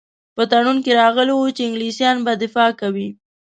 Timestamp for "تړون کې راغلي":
0.51-1.33